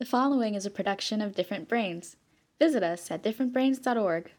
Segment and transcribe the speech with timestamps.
[0.00, 2.16] The following is a production of Different Brains.
[2.58, 4.30] Visit us at differentbrains.org.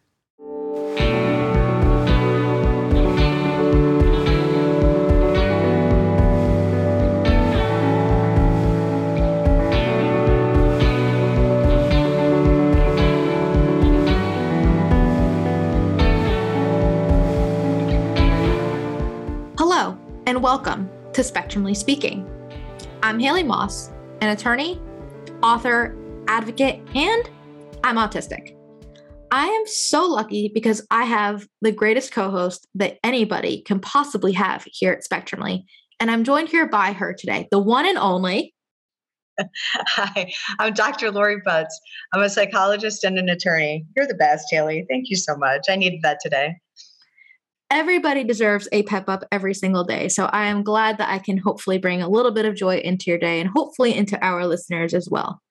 [19.60, 22.28] Hello, and welcome to Spectrumly Speaking.
[23.04, 23.92] I'm Haley Moss,
[24.22, 24.82] an attorney,
[25.44, 25.96] author,
[26.28, 27.30] advocate, and
[27.84, 28.56] I'm autistic.
[29.32, 34.34] I am so lucky because I have the greatest co host that anybody can possibly
[34.34, 35.64] have here at Spectrumly.
[36.00, 38.54] And I'm joined here by her today, the one and only.
[39.64, 41.12] Hi, I'm Dr.
[41.12, 41.80] Lori Butts.
[42.14, 43.86] I'm a psychologist and an attorney.
[43.96, 44.86] You're the best, Haley.
[44.90, 45.68] Thank you so much.
[45.70, 46.56] I needed that today.
[47.72, 50.10] Everybody deserves a pep up every single day.
[50.10, 53.06] So I am glad that I can hopefully bring a little bit of joy into
[53.08, 55.42] your day and hopefully into our listeners as well.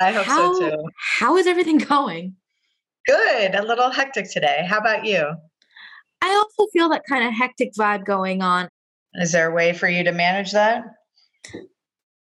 [0.00, 0.84] I hope how, so too.
[1.20, 2.34] How is everything going?
[3.06, 3.54] Good.
[3.54, 4.66] A little hectic today.
[4.68, 5.24] How about you?
[6.20, 8.68] I also feel that kind of hectic vibe going on.
[9.14, 10.82] Is there a way for you to manage that?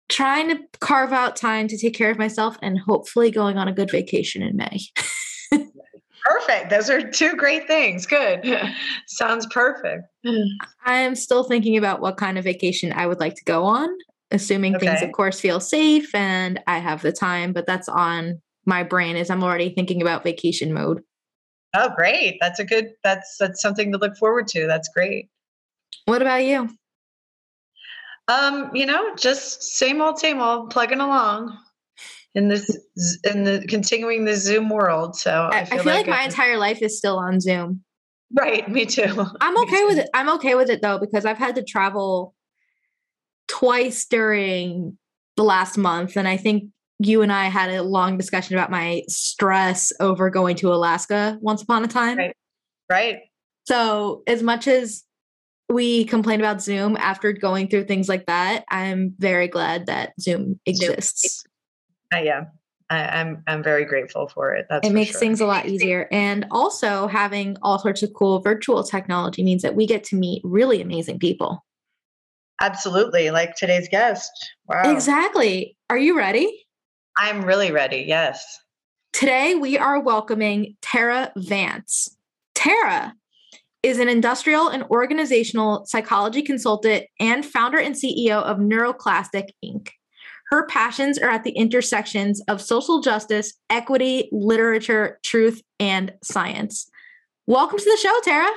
[0.07, 3.73] Trying to carve out time to take care of myself and hopefully going on a
[3.73, 4.79] good vacation in May.
[6.23, 6.69] Perfect.
[6.69, 8.05] Those are two great things.
[8.05, 8.45] Good.
[9.07, 10.03] Sounds perfect.
[10.85, 13.89] I am still thinking about what kind of vacation I would like to go on,
[14.29, 14.87] assuming okay.
[14.87, 19.15] things, of course, feel safe and I have the time, but that's on my brain
[19.15, 21.01] as I'm already thinking about vacation mode.
[21.73, 22.37] Oh, great.
[22.39, 24.67] That's a good, that's, that's something to look forward to.
[24.67, 25.29] That's great.
[26.05, 26.69] What about you?
[28.27, 31.57] Um, you know, just same old, same old, plugging along
[32.35, 32.77] in this
[33.23, 35.15] in the continuing the Zoom world.
[35.15, 37.83] So I, I feel, I feel like, like my entire life is still on Zoom.
[38.33, 39.25] Right, me too.
[39.41, 39.87] I'm okay too.
[39.87, 40.09] with it.
[40.13, 42.33] I'm okay with it though because I've had to travel
[43.47, 44.97] twice during
[45.35, 46.65] the last month, and I think
[46.99, 51.61] you and I had a long discussion about my stress over going to Alaska once
[51.61, 52.17] upon a time.
[52.17, 52.35] Right.
[52.89, 53.19] Right.
[53.65, 55.03] So as much as
[55.69, 60.59] we complain about Zoom after going through things like that, I'm very glad that Zoom
[60.65, 61.43] exists.
[62.13, 62.45] Uh, yeah,
[62.89, 64.65] I, am I'm, I'm very grateful for it.
[64.69, 65.19] That's it makes sure.
[65.19, 69.75] things a lot easier, and also having all sorts of cool virtual technology means that
[69.75, 71.65] we get to meet really amazing people.
[72.61, 74.31] Absolutely, like today's guest.
[74.67, 74.91] Wow.
[74.91, 75.75] Exactly.
[75.89, 76.65] Are you ready?
[77.17, 78.05] I'm really ready.
[78.07, 78.59] Yes.
[79.13, 82.15] Today we are welcoming Terra Vance.
[82.55, 83.13] Terra
[83.83, 89.89] is an industrial and organizational psychology consultant and founder and CEO of Neuroclastic Inc.
[90.51, 96.89] Her passions are at the intersections of social justice, equity, literature, truth, and science.
[97.47, 98.51] Welcome to the show, Terra.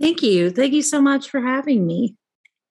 [0.00, 0.50] Thank you.
[0.50, 2.16] Thank you so much for having me.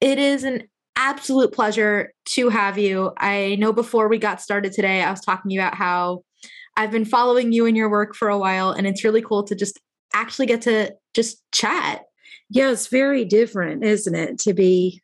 [0.02, 0.64] It is an
[0.98, 3.14] absolute pleasure to have you.
[3.18, 6.26] I know before we got started today, I was talking about how
[6.76, 9.56] I've been following you and your work for a while, and it's really cool to
[9.56, 9.80] just
[10.14, 12.04] actually get to just chat.
[12.50, 14.40] Yeah, it's very different, isn't it?
[14.40, 15.02] To be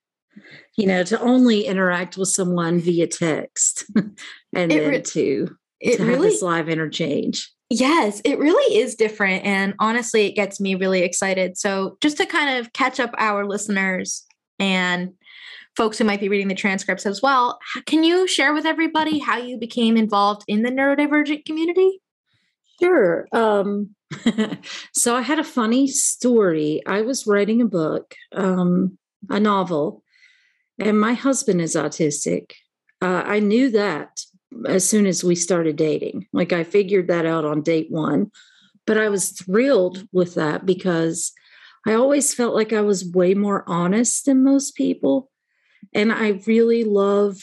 [0.77, 4.15] you know, to only interact with someone via text and
[4.53, 7.51] it then re- to, it to really, have this live interchange.
[7.69, 9.45] Yes, it really is different.
[9.45, 11.57] And honestly, it gets me really excited.
[11.57, 14.25] So, just to kind of catch up our listeners
[14.59, 15.13] and
[15.77, 19.37] folks who might be reading the transcripts as well, can you share with everybody how
[19.37, 22.01] you became involved in the neurodivergent community?
[22.81, 23.27] Sure.
[23.31, 23.95] Um,
[24.93, 26.81] so, I had a funny story.
[26.85, 28.97] I was writing a book, um,
[29.29, 30.03] a novel,
[30.81, 32.53] and my husband is autistic.
[33.01, 34.21] Uh, I knew that
[34.67, 36.27] as soon as we started dating.
[36.33, 38.31] Like I figured that out on date one.
[38.87, 41.31] But I was thrilled with that because
[41.87, 45.29] I always felt like I was way more honest than most people.
[45.93, 47.37] And I really love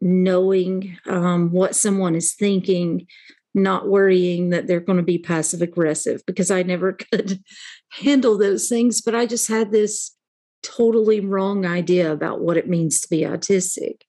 [0.00, 3.06] knowing um, what someone is thinking,
[3.54, 7.42] not worrying that they're going to be passive aggressive because I never could
[7.90, 9.00] handle those things.
[9.00, 10.15] But I just had this
[10.62, 14.02] totally wrong idea about what it means to be autistic.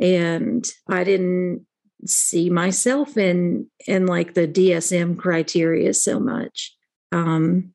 [0.00, 1.66] And i didn't
[2.06, 6.74] see myself in in like the dsm criteria so much.
[7.12, 7.72] Um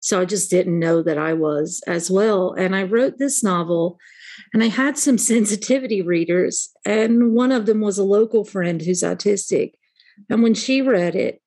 [0.00, 2.52] so i just didn't know that i was as well.
[2.52, 3.98] And i wrote this novel
[4.52, 9.02] and i had some sensitivity readers and one of them was a local friend who's
[9.02, 9.72] autistic.
[10.28, 11.40] And when she read it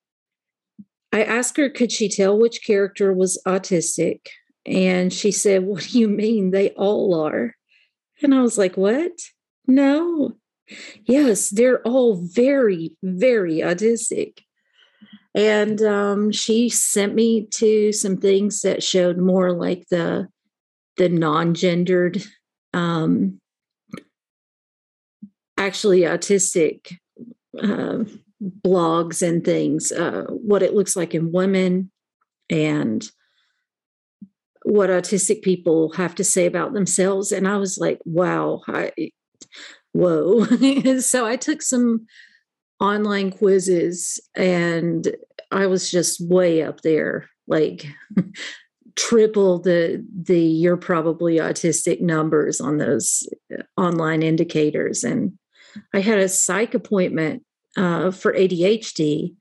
[1.12, 4.26] i asked her could she tell which character was autistic
[4.66, 6.50] and she said, What do you mean?
[6.50, 7.54] They all are.
[8.22, 9.12] And I was like, What?
[9.66, 10.32] No.
[11.04, 14.40] Yes, they're all very, very autistic.
[15.34, 20.28] And um, she sent me to some things that showed more like the
[20.96, 22.22] the non-gendered
[22.72, 23.38] um,
[25.58, 26.96] actually autistic
[27.62, 28.04] uh,
[28.64, 31.90] blogs and things, uh, what it looks like in women
[32.48, 33.10] and
[34.66, 37.30] what autistic people have to say about themselves.
[37.30, 38.90] And I was like, wow, I,
[39.92, 40.44] whoa.
[41.00, 42.06] so I took some
[42.80, 45.16] online quizzes and
[45.52, 47.86] I was just way up there, like
[48.96, 53.22] triple the the you're probably autistic numbers on those
[53.56, 55.04] uh, online indicators.
[55.04, 55.38] And
[55.94, 57.44] I had a psych appointment
[57.76, 59.36] uh, for ADHD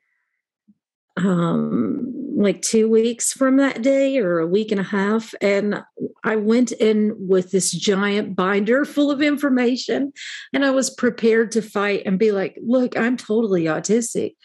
[1.17, 5.33] um, like two weeks from that day or a week and a half.
[5.41, 5.81] And
[6.23, 10.11] I went in with this giant binder full of information
[10.53, 14.35] and I was prepared to fight and be like, look, I'm totally autistic.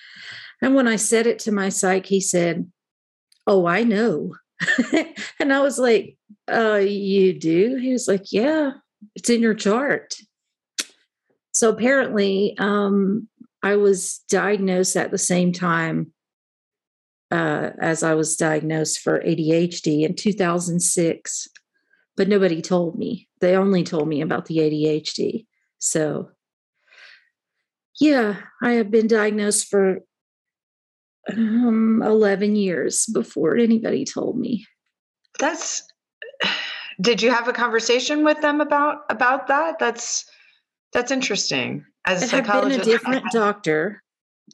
[0.62, 2.70] And when I said it to my psych, he said,
[3.46, 4.34] Oh, I know.
[5.40, 6.16] and I was like,
[6.52, 7.76] uh, You do?
[7.76, 8.72] He was like, Yeah,
[9.14, 10.14] it's in your chart.
[11.52, 13.28] So apparently, um,
[13.62, 16.12] I was diagnosed at the same time
[17.30, 21.48] uh, as I was diagnosed for ADHD in 2006,
[22.16, 23.28] but nobody told me.
[23.40, 25.46] They only told me about the ADHD.
[25.78, 26.30] So,
[28.00, 30.00] yeah, I have been diagnosed for
[31.32, 34.66] um, 11 years before anybody told me.
[35.38, 35.82] That's.
[37.00, 39.78] Did you have a conversation with them about about that?
[39.78, 40.26] That's
[40.92, 41.84] that's interesting.
[42.04, 44.02] As a psychologist, been a different doctor.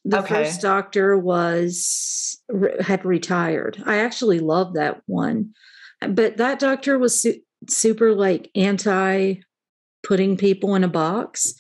[0.04, 0.44] The okay.
[0.44, 2.40] first doctor was
[2.81, 3.82] had retired.
[3.87, 5.52] I actually love that one,
[6.08, 9.37] but that doctor was su- super like anti
[10.06, 11.54] putting people in a box.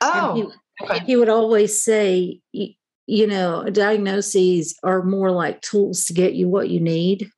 [0.00, 1.04] Oh, he, okay.
[1.06, 6.68] he would always say, you know, diagnoses are more like tools to get you what
[6.68, 7.30] you need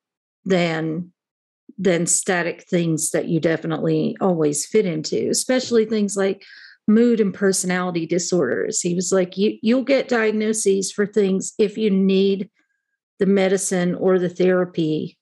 [0.44, 1.12] than
[1.76, 6.44] than static things that you definitely always fit into, especially things like
[6.86, 8.80] mood and personality disorders.
[8.80, 12.50] He was like, you, you'll get diagnoses for things if you need
[13.18, 15.18] the medicine or the therapy.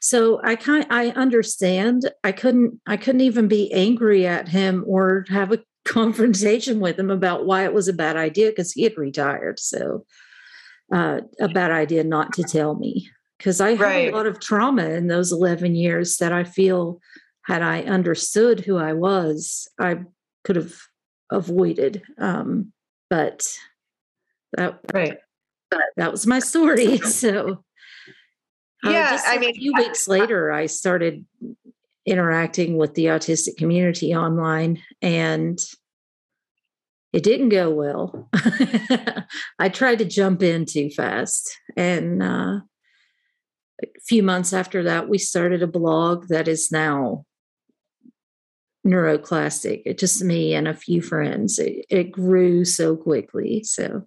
[0.00, 2.10] So I kind I understand.
[2.24, 7.10] I couldn't I couldn't even be angry at him or have a confrontation with him
[7.10, 9.58] about why it was a bad idea because he had retired.
[9.58, 10.04] So
[10.92, 14.04] uh, a bad idea not to tell me because I right.
[14.04, 17.00] had a lot of trauma in those 11 years that I feel
[17.46, 20.00] had I understood who I was, I
[20.44, 20.74] could have
[21.30, 22.02] avoided.
[22.18, 22.72] Um,
[23.08, 23.46] but
[24.52, 25.18] that right.
[25.70, 26.98] But That was my story.
[27.04, 27.64] So
[28.82, 31.26] yeah, uh, I mean, a few weeks later, I started
[32.06, 35.58] interacting with the autistic community online, and
[37.12, 38.30] it didn't go well.
[39.58, 42.60] I tried to jump in too fast, and uh,
[43.82, 47.26] a few months after that, we started a blog that is now
[48.86, 49.82] neuroclastic.
[49.84, 51.58] It just me and a few friends.
[51.58, 53.62] It, it grew so quickly.
[53.64, 54.06] So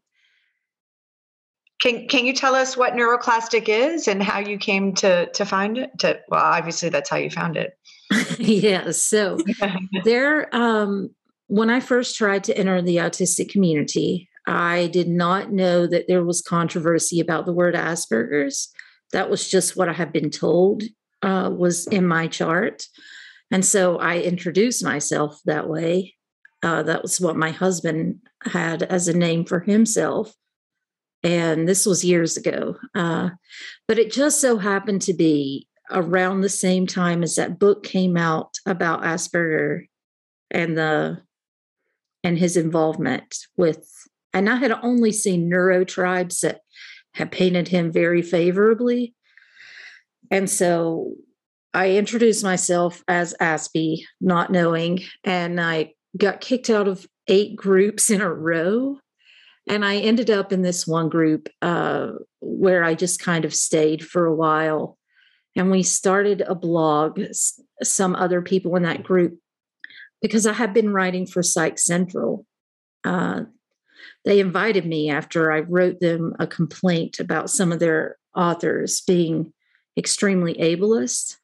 [1.82, 5.78] can can you tell us what neuroclastic is and how you came to to find
[5.78, 5.92] it?
[6.00, 7.78] To well, obviously that's how you found it.
[8.40, 8.92] yeah.
[8.92, 9.38] So
[10.04, 11.10] there um
[11.48, 16.24] when I first tried to enter the autistic community, I did not know that there
[16.24, 18.70] was controversy about the word Asperger's.
[19.12, 20.84] That was just what I had been told
[21.22, 22.88] uh, was in my chart.
[23.52, 26.16] And so I introduced myself that way.
[26.62, 30.34] Uh, that was what my husband had as a name for himself.
[31.24, 32.78] And this was years ago.
[32.96, 33.32] Uh,
[33.88, 38.18] but it just so happened to be around the same time as that book came
[38.18, 39.86] out about Asperger
[40.52, 41.22] and the
[42.24, 43.86] and his involvement with
[44.34, 46.62] and I had only seen neurotribes that
[47.14, 49.14] had painted him very favorably.
[50.32, 51.14] And so
[51.74, 58.10] I introduced myself as Aspie, not knowing, and I got kicked out of eight groups
[58.12, 59.00] in a row.
[59.68, 62.12] And I ended up in this one group uh,
[62.42, 64.98] where I just kind of stayed for a while.
[65.56, 67.22] And we started a blog,
[67.82, 69.40] some other people in that group,
[70.22, 72.46] because I had been writing for Psych Central.
[73.04, 73.44] Uh,
[74.26, 79.54] they invited me after I wrote them a complaint about some of their authors being
[79.98, 81.38] extremely ableist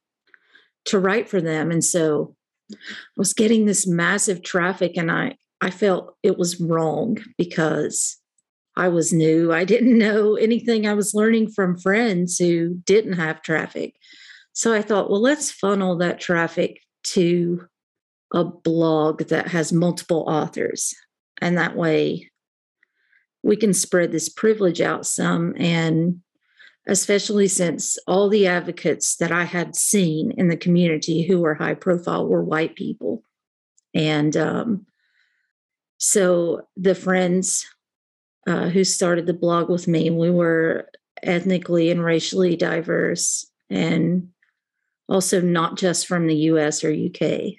[0.86, 1.70] to write for them.
[1.70, 2.34] And so
[2.72, 2.76] I
[3.16, 8.16] was getting this massive traffic and I I felt it was wrong because
[8.76, 9.52] I was new.
[9.52, 10.86] I didn't know anything.
[10.86, 13.94] I was learning from friends who didn't have traffic.
[14.52, 17.66] So I thought, well, let's funnel that traffic to
[18.32, 20.94] a blog that has multiple authors.
[21.42, 22.30] And that way
[23.42, 26.20] we can spread this privilege out some and
[26.86, 31.74] especially since all the advocates that I had seen in the community who were high
[31.74, 33.22] profile were white people.
[33.94, 34.86] And um,
[35.98, 37.66] so the friends
[38.46, 40.88] uh, who started the blog with me, we were
[41.22, 44.28] ethnically and racially diverse and
[45.08, 47.54] also not just from the US or UK.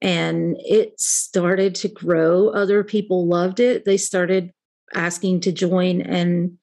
[0.00, 2.48] And it started to grow.
[2.48, 3.84] Other people loved it.
[3.84, 4.50] They started
[4.94, 6.58] asking to join, and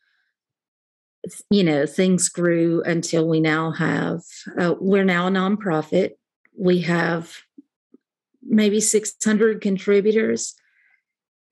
[1.50, 4.22] you know, things grew until we now have,
[4.60, 6.12] uh, we're now a nonprofit.
[6.58, 7.36] We have
[8.44, 10.56] maybe 600 contributors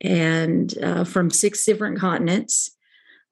[0.01, 2.71] and uh, from six different continents.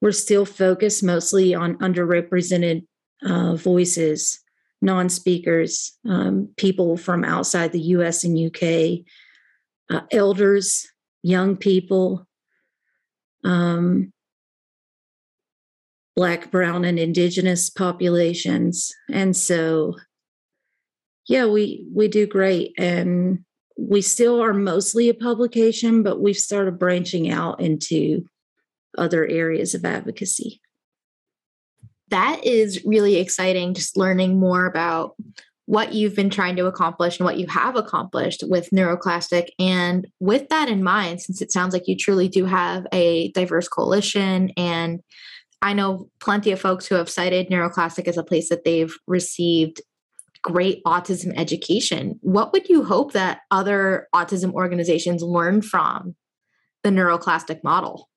[0.02, 2.86] We're still focused mostly on underrepresented
[3.26, 4.40] uh, voices,
[4.82, 9.06] non speakers, um, people from outside the US and UK,
[9.90, 10.88] uh, elders,
[11.24, 12.28] young people,
[13.44, 14.12] um,
[16.16, 18.94] Black, Brown, and Indigenous populations.
[19.12, 19.96] And so,
[21.28, 23.40] yeah, we we do great, and
[23.78, 28.26] we still are mostly a publication, but we've started branching out into
[28.98, 30.62] other areas of advocacy.
[32.10, 35.16] That is really exciting, just learning more about
[35.66, 39.48] what you've been trying to accomplish and what you have accomplished with Neuroclastic.
[39.58, 43.68] And with that in mind, since it sounds like you truly do have a diverse
[43.68, 45.02] coalition, and
[45.66, 49.82] I know plenty of folks who have cited Neuroclastic as a place that they've received
[50.44, 52.20] great autism education.
[52.22, 56.16] What would you hope that other autism organizations learn from
[56.84, 58.10] the neuroclastic model?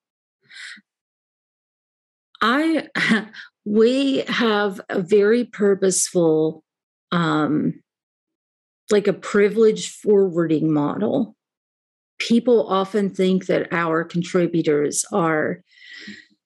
[2.42, 2.88] I
[3.64, 6.62] we have a very purposeful
[7.12, 7.80] um
[8.90, 11.34] like a privilege forwarding model.
[12.18, 15.62] People often think that our contributors are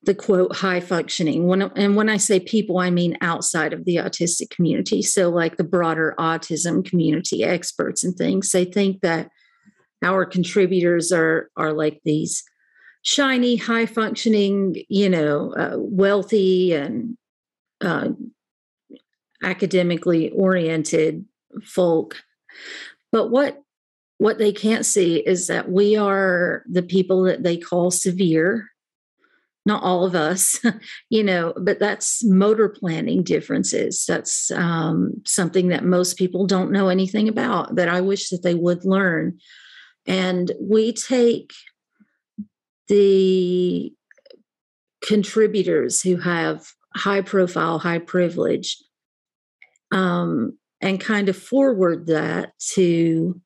[0.05, 1.47] the quote high functioning.
[1.47, 5.03] When and when i say people i mean outside of the autistic community.
[5.03, 9.31] So like the broader autism community experts and things they think that
[10.03, 12.43] our contributors are are like these
[13.03, 17.17] shiny high functioning you know uh, wealthy and
[17.81, 18.11] uh,
[19.43, 21.25] academically oriented
[21.63, 22.23] folk.
[23.11, 23.61] But what
[24.19, 28.72] what they can't see is that we are the people that they call severe
[29.65, 30.61] not all of us,
[31.11, 34.05] you know, but that's motor planning differences.
[34.07, 38.55] That's um, something that most people don't know anything about that I wish that they
[38.55, 39.39] would learn.
[40.07, 41.53] And we take
[42.89, 43.93] the
[45.05, 48.77] contributors who have high profile, high privilege,
[49.93, 53.41] um, and kind of forward that to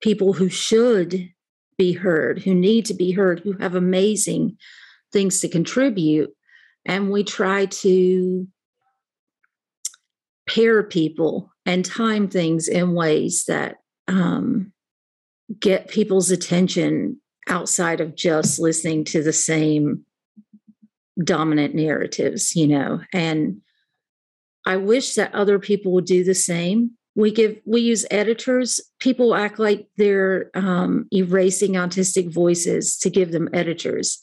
[0.00, 1.28] people who should
[1.76, 4.56] be heard, who need to be heard, who have amazing
[5.16, 6.30] things to contribute.
[6.84, 8.46] And we try to
[10.46, 13.76] pair people and time things in ways that
[14.08, 14.74] um,
[15.58, 17.18] get people's attention
[17.48, 20.04] outside of just listening to the same
[21.24, 23.00] dominant narratives, you know.
[23.14, 23.62] And
[24.66, 26.90] I wish that other people would do the same.
[27.14, 28.82] We give we use editors.
[29.00, 34.20] People act like they're um, erasing autistic voices to give them editors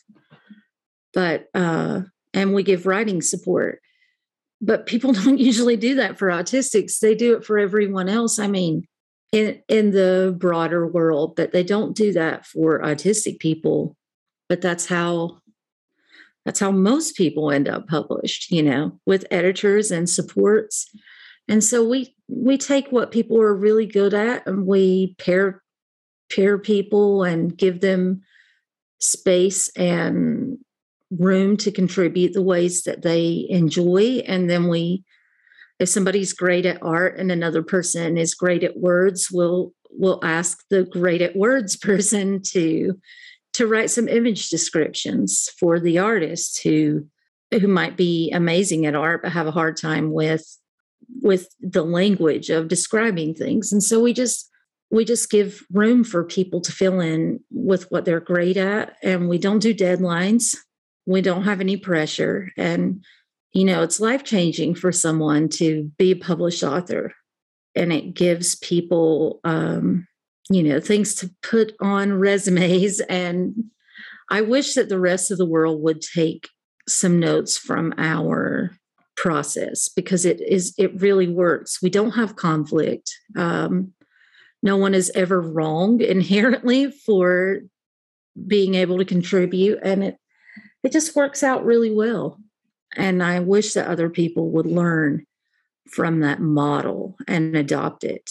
[1.14, 2.02] but uh,
[2.34, 3.80] and we give writing support.
[4.62, 7.00] But people don't usually do that for autistics.
[7.00, 8.40] They do it for everyone else.
[8.40, 8.88] I mean
[9.32, 13.96] in in the broader world but they don't do that for autistic people.
[14.50, 15.40] But that's how
[16.46, 20.90] that's how most people end up published you know with editors and supports.
[21.48, 25.62] And so we we take what people are really good at and we pair
[26.32, 28.22] pair people and give them
[29.00, 30.58] space and
[31.20, 34.24] room to contribute the ways that they enjoy.
[34.26, 35.04] And then we,
[35.80, 40.64] if somebody's great at art and another person is great at words, we'll we'll ask
[40.70, 43.00] the great at words person to
[43.54, 47.06] to write some image descriptions for the artist who
[47.52, 50.58] who might be amazing at art but have a hard time with
[51.22, 53.72] with the language of describing things.
[53.72, 54.50] And so we just
[54.90, 58.96] we just give room for people to fill in with what they're great at.
[59.02, 60.56] And we don't do deadlines
[61.06, 62.52] we don't have any pressure.
[62.58, 63.04] And
[63.52, 67.14] you know it's life changing for someone to be a published author.
[67.76, 70.08] And it gives people um,
[70.50, 73.00] you know things to put on resumes.
[73.02, 73.66] And
[74.30, 76.48] i wish that the rest of the world would take
[76.88, 78.72] some notes from our
[79.16, 81.82] process because it is it really works.
[81.82, 83.12] We don't have conflict.
[83.38, 83.94] Um,
[84.62, 87.60] no one is ever wrong inherently for
[88.48, 89.80] being able to contribute.
[89.84, 90.18] And it
[90.84, 92.40] it just works out really well.
[92.96, 95.26] And I wish that other people would learn
[95.90, 98.30] from that model and adopt it.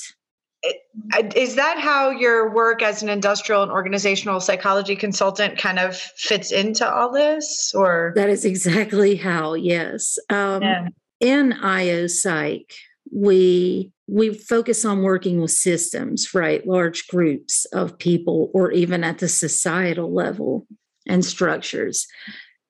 [1.34, 6.52] is that how your work as an industrial and organizational psychology consultant kind of fits
[6.52, 10.88] into all this or that is exactly how yes um, yeah.
[11.20, 12.72] in io psych
[13.12, 19.18] we we focus on working with systems right large groups of people or even at
[19.18, 20.66] the societal level
[21.08, 22.06] and structures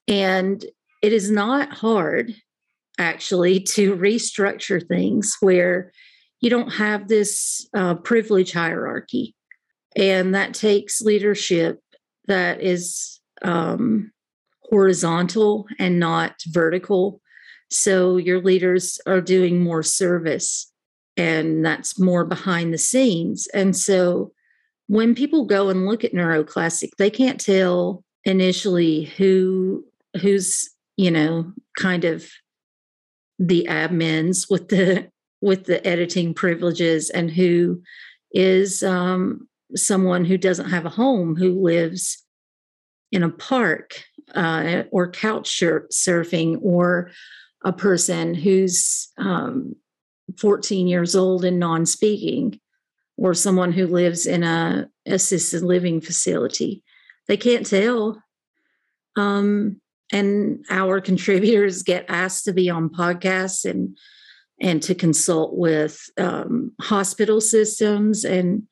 [0.08, 0.64] and
[1.02, 2.34] it is not hard
[2.98, 5.92] actually to restructure things where
[6.40, 9.34] you don't have this uh, privilege hierarchy.
[9.96, 11.80] And that takes leadership
[12.26, 14.12] that is um,
[14.70, 17.20] horizontal and not vertical.
[17.70, 20.70] So your leaders are doing more service
[21.16, 23.46] and that's more behind the scenes.
[23.48, 24.32] And so
[24.86, 29.84] when people go and look at neuroclastic, they can't tell initially who
[30.20, 32.28] who's, you know, kind of
[33.38, 35.10] the admins with the
[35.40, 37.82] with the editing privileges and who
[38.32, 42.24] is um, someone who doesn't have a home who lives
[43.10, 47.10] in a park uh, or couch surfing or
[47.64, 49.74] a person who's um,
[50.38, 52.58] 14 years old and non-speaking
[53.16, 56.82] or someone who lives in a assisted living facility
[57.28, 58.22] they can't tell.
[59.16, 59.80] Um,
[60.12, 63.96] and our contributors get asked to be on podcasts and
[64.60, 68.62] and to consult with um, hospital systems and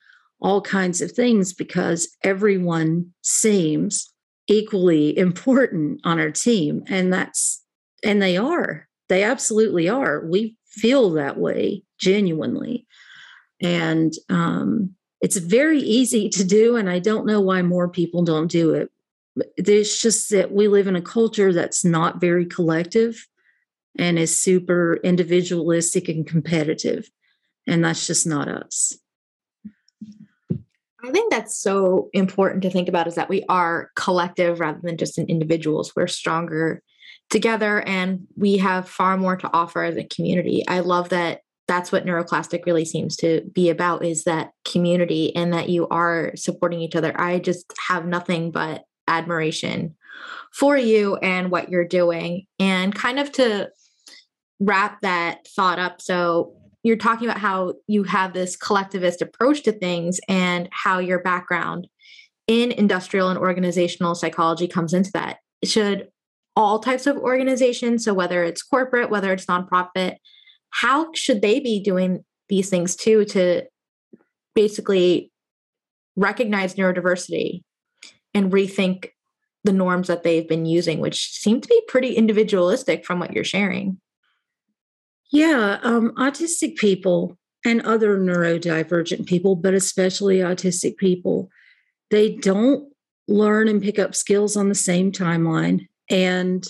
[0.40, 4.12] all kinds of things because everyone seems
[4.46, 6.82] equally important on our team.
[6.86, 7.62] And that's
[8.04, 8.88] and they are.
[9.08, 10.24] They absolutely are.
[10.24, 12.86] We feel that way genuinely.
[13.60, 18.50] And um, it's very easy to do and i don't know why more people don't
[18.50, 18.90] do it
[19.56, 23.26] it's just that we live in a culture that's not very collective
[23.98, 27.10] and is super individualistic and competitive.
[27.66, 28.96] And that's just not us.
[31.02, 34.98] I think that's so important to think about is that we are collective rather than
[34.98, 35.94] just an individuals.
[35.96, 36.82] We're stronger
[37.30, 40.64] together and we have far more to offer as a community.
[40.68, 41.40] I love that
[41.70, 46.32] that's what neuroclastic really seems to be about is that community and that you are
[46.34, 47.12] supporting each other.
[47.18, 49.94] I just have nothing but admiration
[50.52, 52.46] for you and what you're doing.
[52.58, 53.70] And kind of to
[54.58, 56.02] wrap that thought up.
[56.02, 61.22] So you're talking about how you have this collectivist approach to things and how your
[61.22, 61.86] background
[62.48, 65.36] in industrial and organizational psychology comes into that.
[65.62, 66.08] Should
[66.56, 70.16] all types of organizations, so whether it's corporate, whether it's nonprofit,
[70.70, 73.62] how should they be doing these things too to
[74.54, 75.30] basically
[76.16, 77.62] recognize neurodiversity
[78.34, 79.10] and rethink
[79.64, 83.44] the norms that they've been using, which seem to be pretty individualistic from what you're
[83.44, 84.00] sharing?
[85.30, 91.50] Yeah, um, autistic people and other neurodivergent people, but especially autistic people,
[92.10, 92.90] they don't
[93.28, 95.86] learn and pick up skills on the same timeline.
[96.08, 96.66] And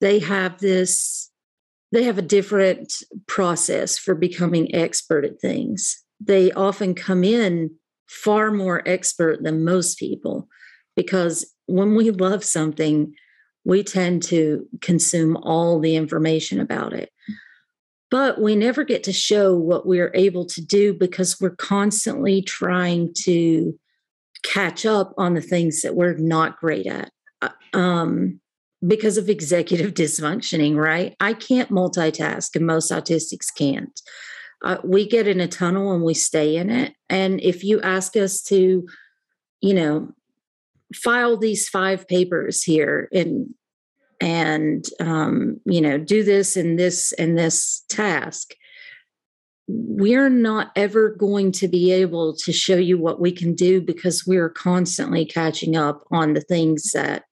[0.00, 1.30] they have this,
[1.94, 2.92] they have a different
[3.26, 6.02] process for becoming expert at things.
[6.20, 7.70] They often come in
[8.06, 10.48] far more expert than most people
[10.96, 13.14] because when we love something,
[13.64, 17.10] we tend to consume all the information about it
[18.14, 23.12] but we never get to show what we're able to do because we're constantly trying
[23.12, 23.76] to
[24.44, 27.10] catch up on the things that we're not great at
[27.42, 28.40] uh, um,
[28.86, 31.14] because of executive dysfunctioning right?
[31.20, 34.00] I can't multitask and most autistics can't.
[34.64, 36.94] Uh, we get in a tunnel and we stay in it.
[37.10, 38.86] And if you ask us to
[39.60, 40.08] you know
[40.94, 43.54] file these five papers here in
[44.20, 48.54] and um, you know do this and this and this task
[49.66, 54.26] we're not ever going to be able to show you what we can do because
[54.26, 57.24] we're constantly catching up on the things that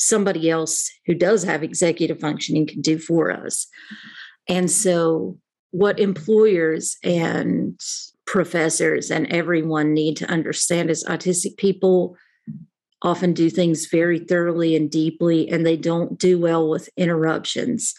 [0.00, 3.66] somebody else who does have executive functioning can do for us
[4.48, 5.38] and so
[5.72, 7.78] what employers and
[8.26, 12.16] professors and everyone need to understand is autistic people
[13.02, 17.94] often do things very thoroughly and deeply, and they don't do well with interruptions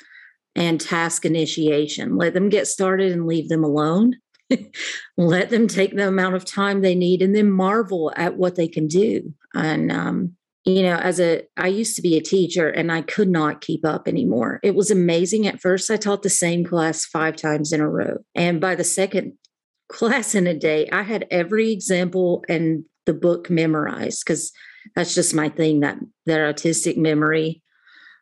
[0.55, 2.17] and task initiation.
[2.17, 4.17] Let them get started and leave them alone.
[5.17, 8.67] Let them take the amount of time they need and then marvel at what they
[8.67, 9.33] can do.
[9.55, 13.29] And, um, you know, as a, I used to be a teacher and I could
[13.29, 14.59] not keep up anymore.
[14.63, 15.47] It was amazing.
[15.47, 18.17] At first, I taught the same class five times in a row.
[18.35, 19.33] And by the second
[19.89, 24.51] class in a day, I had every example and the book memorized because
[24.95, 27.63] that's just my thing that that autistic memory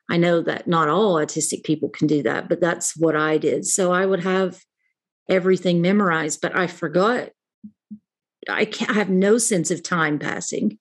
[0.09, 3.65] i know that not all autistic people can do that but that's what i did
[3.65, 4.57] so i would have
[5.29, 7.29] everything memorized but i forgot
[8.47, 10.77] I can't I have no sense of time passing.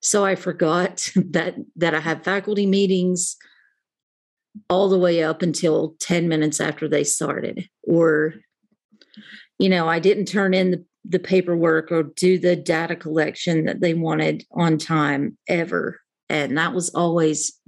[0.00, 3.36] So I forgot that that I had faculty meetings
[4.68, 8.34] all the way up until 10 minutes after they started or
[9.60, 13.80] you know i didn't turn in the, the paperwork or do the data collection that
[13.80, 16.00] they wanted on time ever.
[16.28, 17.58] And that was always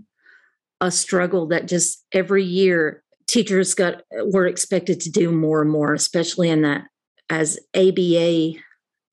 [0.81, 5.95] a struggle that just every year teachers got were expected to do more and more
[5.95, 6.83] especially in that
[7.29, 8.55] as aba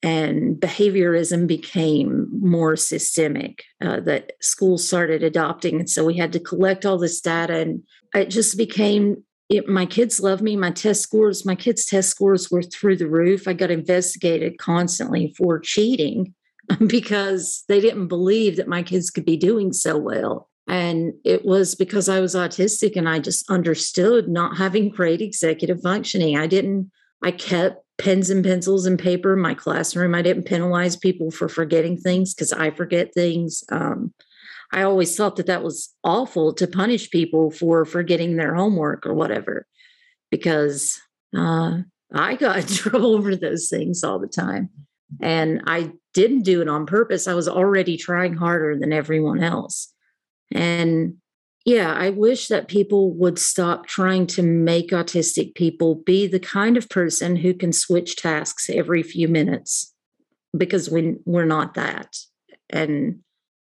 [0.03, 5.79] and behaviorism became more systemic uh, that schools started adopting.
[5.79, 7.83] And so we had to collect all this data and
[8.13, 10.57] it just became it, my kids love me.
[10.57, 13.47] My test scores my kids test scores were through the roof.
[13.47, 16.33] I got investigated constantly for cheating
[16.88, 20.49] because they didn't believe that my kids could be doing so well.
[20.67, 25.81] And it was because i was autistic and i just understood not having great executive
[25.81, 26.38] functioning.
[26.38, 26.91] I didn't
[27.23, 30.13] i kept pens and pencils and paper in my classroom.
[30.13, 33.63] I didn't penalize people for forgetting things because I forget things.
[33.71, 34.13] Um,
[34.71, 39.13] I always thought that that was awful to punish people for forgetting their homework or
[39.13, 39.65] whatever,
[40.29, 40.99] because
[41.36, 41.79] uh,
[42.13, 44.69] I got in trouble over those things all the time.
[45.21, 47.27] And I didn't do it on purpose.
[47.27, 49.93] I was already trying harder than everyone else.
[50.51, 51.15] And
[51.67, 56.77] yeah, I wish that people would stop trying to make autistic people be the kind
[56.77, 59.93] of person who can switch tasks every few minutes
[60.58, 62.15] because we, we're not that.
[62.69, 63.19] And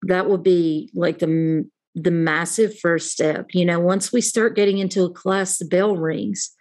[0.02, 3.46] that would be like the, the massive first step.
[3.52, 6.52] You know, once we start getting into a class, the bell rings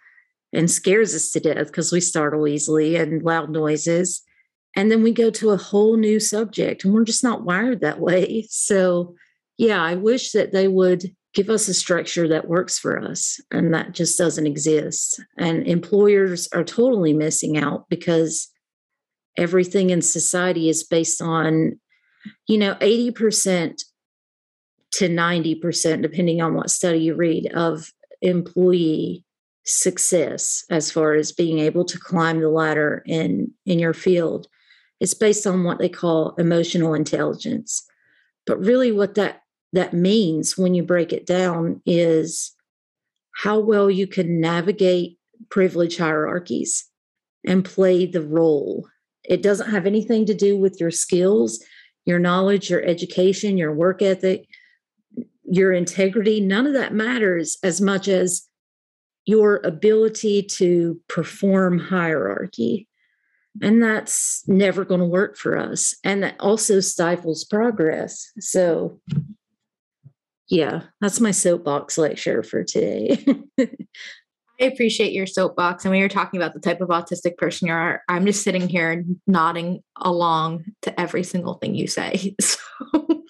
[0.52, 4.22] and scares us to death because we startle easily and loud noises.
[4.74, 8.00] And then we go to a whole new subject and we're just not wired that
[8.00, 8.48] way.
[8.50, 9.14] So,
[9.56, 13.72] yeah, I wish that they would give us a structure that works for us and
[13.74, 15.22] that just doesn't exist.
[15.36, 18.48] And employers are totally missing out because
[19.36, 21.78] everything in society is based on
[22.46, 23.82] you know 80%
[24.90, 29.24] to 90% depending on what study you read of employee
[29.64, 34.48] success as far as being able to climb the ladder in in your field.
[35.00, 37.84] It's based on what they call emotional intelligence.
[38.46, 42.54] But really what that that means when you break it down is
[43.34, 45.18] how well you can navigate
[45.50, 46.86] privilege hierarchies
[47.46, 48.88] and play the role.
[49.24, 51.62] It doesn't have anything to do with your skills,
[52.04, 54.46] your knowledge, your education, your work ethic,
[55.44, 56.40] your integrity.
[56.40, 58.48] None of that matters as much as
[59.26, 62.88] your ability to perform hierarchy.
[63.60, 65.94] And that's never going to work for us.
[66.02, 68.30] And that also stifles progress.
[68.40, 69.00] So
[70.48, 73.24] yeah, that's my soapbox lecture for today.
[74.60, 75.84] I appreciate your soapbox.
[75.84, 78.68] And when you're talking about the type of autistic person you are, I'm just sitting
[78.68, 82.34] here nodding along to every single thing you say.
[82.44, 83.24] So,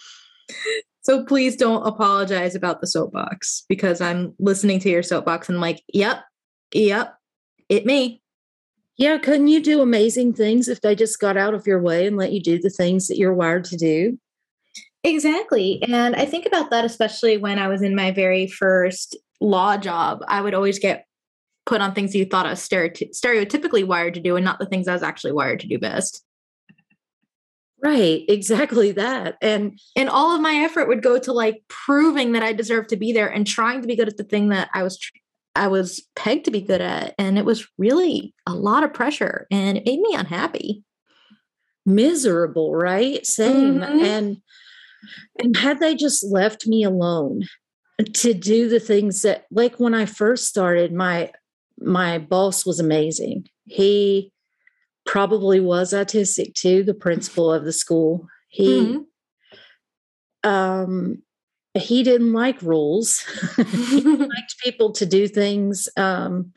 [1.02, 5.60] so please don't apologize about the soapbox because I'm listening to your soapbox and I'm
[5.62, 6.24] like, yep,
[6.72, 7.14] yep,
[7.68, 8.22] it me.
[8.96, 12.16] Yeah, couldn't you do amazing things if they just got out of your way and
[12.16, 14.18] let you do the things that you're wired to do?
[15.08, 15.82] Exactly.
[15.88, 20.22] And I think about that, especially when I was in my very first law job.
[20.28, 21.06] I would always get
[21.66, 24.88] put on things you thought I was stereotypically wired to do and not the things
[24.88, 26.24] I was actually wired to do best.
[27.82, 29.36] Right, exactly that.
[29.40, 32.96] And and all of my effort would go to like proving that I deserve to
[32.96, 34.98] be there and trying to be good at the thing that I was
[35.54, 39.46] I was pegged to be good at and it was really a lot of pressure
[39.50, 40.82] and it made me unhappy.
[41.86, 43.24] Miserable, right?
[43.24, 43.78] Same.
[43.78, 44.04] Mm-hmm.
[44.04, 44.36] And
[45.38, 47.42] and had they just left me alone
[48.14, 51.32] to do the things that like when I first started, my
[51.80, 53.48] my boss was amazing.
[53.64, 54.32] He
[55.06, 58.26] probably was autistic too, the principal of the school.
[58.48, 59.04] He
[60.44, 60.48] mm-hmm.
[60.48, 61.22] um
[61.74, 63.24] he didn't like rules.
[63.56, 66.52] he liked people to do things um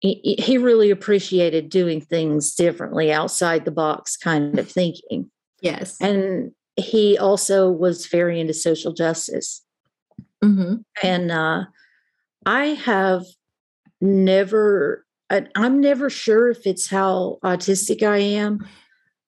[0.00, 5.30] he, he really appreciated doing things differently outside the box kind of thinking.
[5.60, 5.96] Yes.
[6.00, 9.64] And he also was very into social justice.
[10.42, 10.76] Mm-hmm.
[11.02, 11.64] And uh,
[12.46, 13.24] I have
[14.00, 18.66] never, I, I'm never sure if it's how autistic I am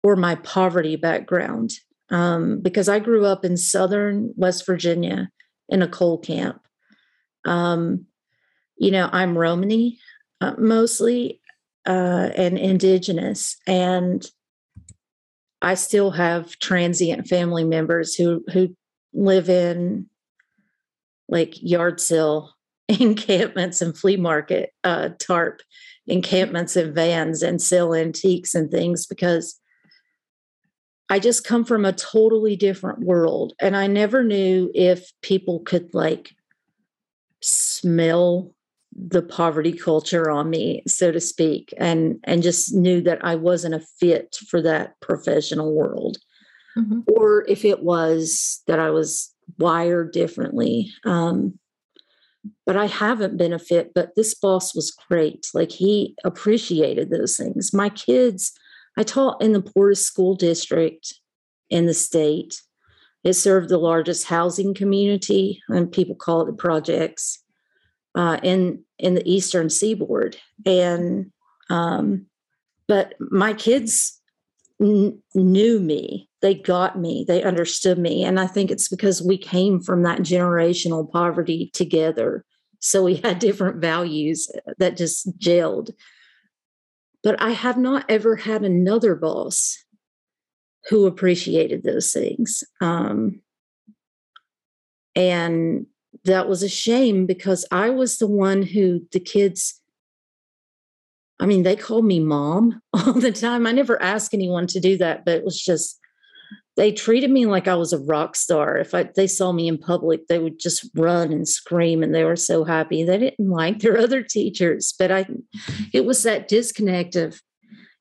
[0.02, 1.72] or my poverty background,
[2.10, 5.30] um, because I grew up in southern West Virginia
[5.68, 6.60] in a coal camp.
[7.44, 8.06] Um,
[8.76, 9.98] you know, I'm Romany
[10.40, 11.40] uh, mostly
[11.86, 13.56] uh, and indigenous.
[13.66, 14.24] And
[15.62, 18.74] I still have transient family members who who
[19.12, 20.06] live in
[21.28, 22.54] like yard sale
[22.88, 25.62] encampments and flea market uh, tarp
[26.06, 29.60] encampments and vans and sell antiques and things because
[31.08, 33.52] I just come from a totally different world.
[33.60, 36.32] And I never knew if people could like
[37.42, 38.54] smell
[39.08, 43.74] the poverty culture on me, so to speak, and and just knew that I wasn't
[43.74, 46.18] a fit for that professional world.
[46.76, 47.00] Mm-hmm.
[47.08, 50.92] Or if it was that I was wired differently.
[51.04, 51.58] Um,
[52.64, 53.92] but I haven't been a fit.
[53.94, 55.48] But this boss was great.
[55.52, 57.72] Like he appreciated those things.
[57.74, 58.52] My kids,
[58.96, 61.14] I taught in the poorest school district
[61.68, 62.62] in the state.
[63.22, 67.42] It served the largest housing community, and people call it the projects
[68.14, 70.36] uh, in in the eastern seaboard.
[70.66, 71.30] And
[71.68, 72.26] um,
[72.88, 74.20] but my kids
[74.80, 76.28] n- knew me.
[76.42, 77.24] They got me.
[77.26, 78.24] They understood me.
[78.24, 82.44] And i think it's because we came from that generational poverty together.
[82.80, 85.90] So we had different values that just gelled.
[87.22, 89.76] But i have not ever had another boss
[90.88, 92.64] who appreciated those things.
[92.80, 93.42] Um,
[95.14, 95.86] and
[96.24, 99.80] that was a shame because i was the one who the kids
[101.40, 103.66] I mean, they called me mom all the time.
[103.66, 105.98] I never asked anyone to do that, but it was just
[106.76, 108.76] they treated me like I was a rock star.
[108.76, 112.24] If I, they saw me in public, they would just run and scream, and they
[112.24, 113.02] were so happy.
[113.02, 115.26] They didn't like their other teachers, but I,
[115.92, 117.40] it was that disconnect of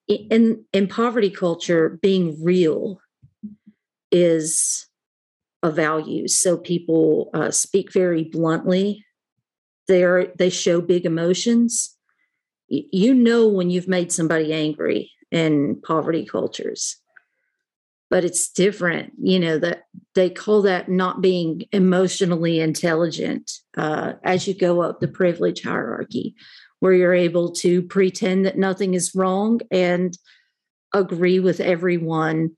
[0.07, 2.99] in in poverty culture being real
[4.11, 4.87] is
[5.63, 6.37] a values.
[6.37, 9.05] So people uh, speak very bluntly.
[9.87, 11.97] They are they show big emotions
[12.69, 16.97] you know when you've made somebody angry in poverty cultures
[18.09, 19.83] but it's different you know that
[20.15, 26.35] they call that not being emotionally intelligent uh, as you go up the privilege hierarchy
[26.79, 30.17] where you're able to pretend that nothing is wrong and
[30.93, 32.55] agree with everyone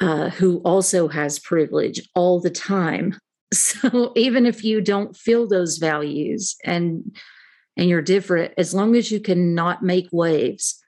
[0.00, 3.18] uh, who also has privilege all the time.
[3.52, 7.02] So even if you don't feel those values and
[7.76, 10.80] and you're different as long as you can not make waves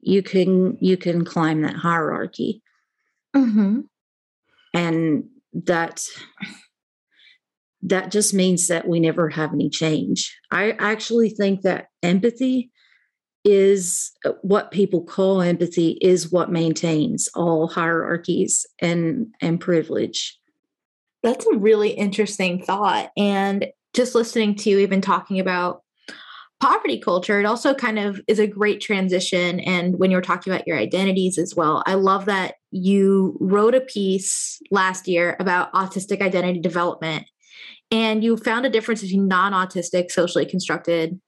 [0.00, 2.62] you can you can climb that hierarchy.
[3.36, 3.82] Mm-hmm.
[4.74, 6.04] and that
[7.82, 10.36] that just means that we never have any change.
[10.50, 12.72] I actually think that empathy
[13.44, 20.38] is uh, what people call empathy is what maintains all hierarchies and and privilege
[21.22, 25.82] that's a really interesting thought and just listening to you even talking about
[26.60, 29.60] poverty culture, it also kind of is a great transition.
[29.60, 33.80] And when you're talking about your identities as well, I love that you wrote a
[33.80, 37.26] piece last year about autistic identity development
[37.90, 41.20] and you found a difference between non autistic, socially constructed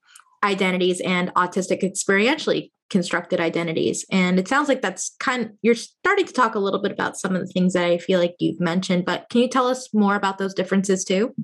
[0.42, 4.04] identities and autistic experientially constructed identities.
[4.10, 7.16] And it sounds like that's kind of, you're starting to talk a little bit about
[7.16, 9.88] some of the things that I feel like you've mentioned, but can you tell us
[9.94, 11.34] more about those differences too?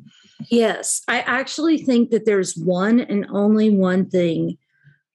[0.51, 4.59] Yes, I actually think that there's one and only one thing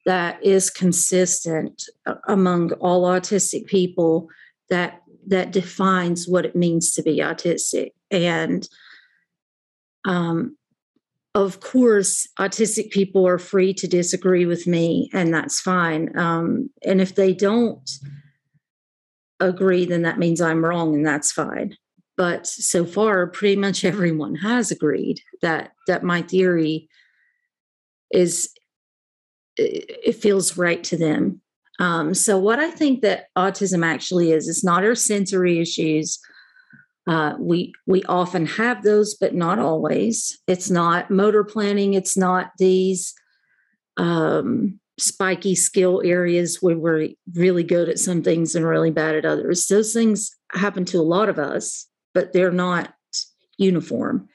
[0.05, 1.83] that is consistent
[2.27, 4.27] among all autistic people
[4.69, 8.67] that that defines what it means to be autistic and
[10.05, 10.57] um,
[11.35, 16.15] of course, autistic people are free to disagree with me, and that's fine.
[16.17, 17.89] Um, and if they don't
[19.39, 21.75] agree, then that means I'm wrong, and that's fine.
[22.15, 26.87] But so far, pretty much everyone has agreed that that my theory
[28.11, 28.53] is
[29.55, 31.41] it feels right to them.
[31.79, 36.19] Um, so what I think that autism actually is, it's not our sensory issues
[37.05, 40.39] uh, we we often have those, but not always.
[40.47, 41.93] It's not motor planning.
[41.93, 43.13] It's not these
[43.97, 49.25] um, spiky skill areas where we're really good at some things and really bad at
[49.25, 49.67] others.
[49.67, 52.93] Those things happen to a lot of us, but they're not
[53.57, 54.27] uniform.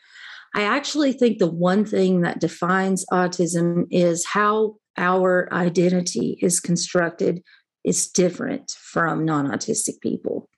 [0.55, 7.43] I actually think the one thing that defines autism is how our identity is constructed
[7.85, 10.49] is different from non autistic people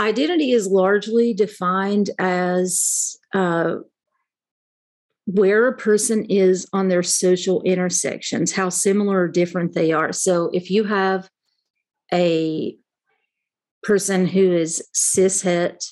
[0.00, 3.76] identity is largely defined as uh,
[5.26, 10.12] where a person is on their social intersections, how similar or different they are.
[10.12, 11.28] So if you have
[12.12, 12.76] a
[13.82, 15.84] person who is cishet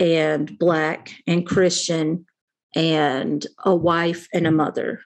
[0.00, 2.26] and black and Christian
[2.74, 5.00] and a wife and a mother,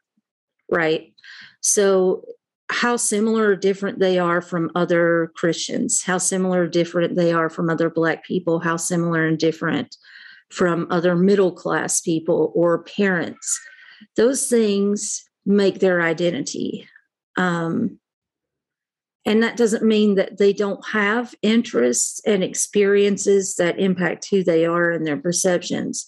[0.70, 1.12] right?
[1.60, 2.24] So
[2.70, 7.50] how similar or different they are from other Christians, how similar or different they are
[7.50, 9.96] from other Black people, how similar and different
[10.50, 13.60] from other middle class people or parents.
[14.16, 16.88] Those things make their identity.
[17.36, 17.98] Um,
[19.26, 24.64] And that doesn't mean that they don't have interests and experiences that impact who they
[24.64, 26.06] are and their perceptions.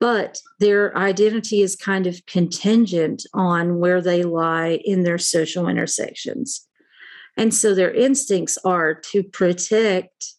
[0.00, 6.66] But their identity is kind of contingent on where they lie in their social intersections.
[7.36, 10.34] And so their instincts are to protect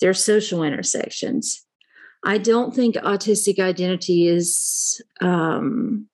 [0.00, 1.64] their social intersections.
[2.24, 6.06] I don't think autistic identity is um,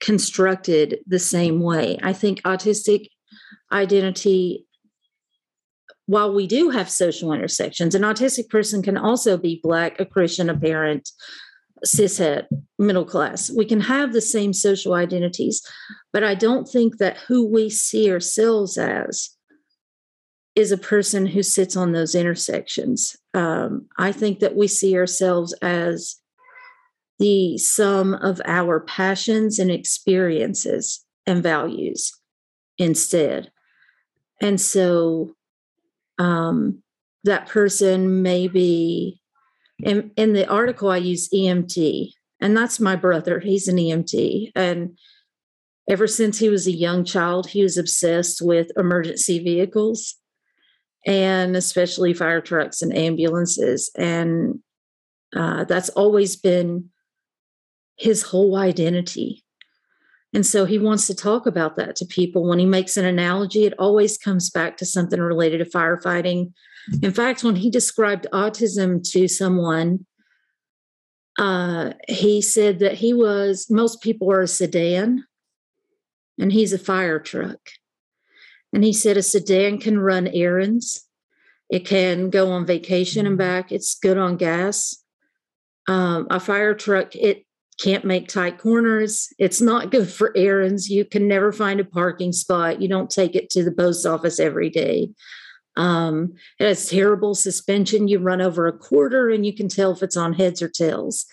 [0.00, 1.98] constructed the same way.
[2.02, 3.08] I think autistic
[3.70, 4.66] identity,
[6.06, 10.48] while we do have social intersections, an autistic person can also be Black, a Christian,
[10.48, 11.10] a parent,
[11.84, 12.46] cishet,
[12.78, 13.50] middle class.
[13.50, 15.62] We can have the same social identities,
[16.12, 19.30] but I don't think that who we see ourselves as
[20.54, 23.14] is a person who sits on those intersections.
[23.34, 26.16] Um, I think that we see ourselves as
[27.18, 32.12] the sum of our passions and experiences and values
[32.78, 33.50] instead.
[34.40, 35.34] And so
[36.18, 36.82] um,
[37.24, 39.20] that person may be,
[39.78, 43.40] in, in the article, I use EMT, and that's my brother.
[43.40, 44.52] He's an EMT.
[44.54, 44.98] And
[45.88, 50.16] ever since he was a young child, he was obsessed with emergency vehicles
[51.06, 53.90] and especially fire trucks and ambulances.
[53.96, 54.60] And
[55.34, 56.90] uh, that's always been
[57.96, 59.44] his whole identity.
[60.34, 62.46] And so he wants to talk about that to people.
[62.46, 66.52] When he makes an analogy, it always comes back to something related to firefighting.
[67.02, 70.06] In fact, when he described autism to someone,
[71.38, 75.24] uh, he said that he was, most people are a sedan
[76.38, 77.58] and he's a fire truck.
[78.72, 81.06] And he said a sedan can run errands,
[81.68, 83.48] it can go on vacation and mm-hmm.
[83.48, 85.02] back, it's good on gas.
[85.88, 87.46] Um, a fire truck, it
[87.80, 89.32] can't make tight corners.
[89.38, 90.88] It's not good for errands.
[90.88, 92.80] You can never find a parking spot.
[92.80, 95.10] You don't take it to the post office every day.
[95.76, 98.08] Um, it has terrible suspension.
[98.08, 101.26] You run over a quarter and you can tell if it's on heads or tails.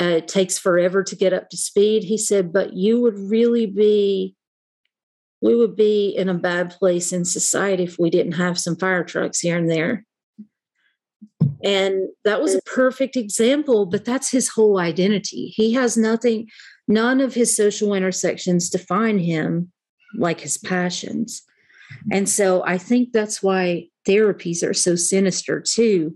[0.00, 2.04] Uh, it takes forever to get up to speed.
[2.04, 4.34] He said, but you would really be,
[5.42, 9.04] we would be in a bad place in society if we didn't have some fire
[9.04, 10.06] trucks here and there.
[11.62, 15.48] And that was a perfect example, but that's his whole identity.
[15.48, 16.48] He has nothing,
[16.88, 19.70] none of his social intersections define him
[20.14, 21.42] like his passions.
[22.10, 26.14] And so I think that's why therapies are so sinister too,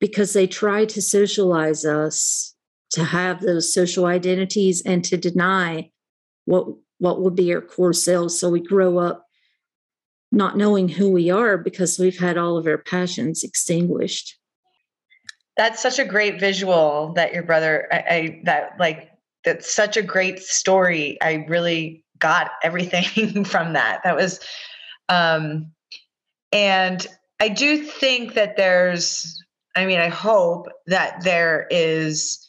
[0.00, 2.54] because they try to socialize us
[2.90, 5.90] to have those social identities and to deny
[6.44, 6.66] what
[6.98, 8.38] what would be our core selves.
[8.38, 9.26] So we grow up
[10.32, 14.36] not knowing who we are because we've had all of our passions extinguished.
[15.56, 19.10] That's such a great visual that your brother, I, I that like,
[19.44, 21.20] that's such a great story.
[21.22, 24.00] I really got everything from that.
[24.04, 24.40] That was,
[25.08, 25.72] um,
[26.52, 27.06] and
[27.40, 29.42] I do think that there's,
[29.74, 32.48] I mean, I hope that there is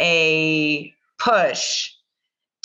[0.00, 1.90] a push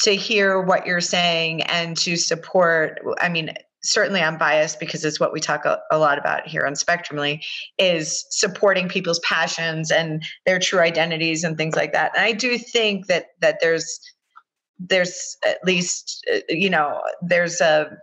[0.02, 3.02] to hear what you're saying and to support.
[3.20, 6.66] I mean, certainly I'm biased because it's what we talk a, a, lot about here
[6.66, 7.44] on Spectrumly
[7.78, 12.12] is supporting people's passions and their true identities and things like that.
[12.16, 14.00] And I do think that that there's
[14.78, 17.98] there's at least uh, you know there's a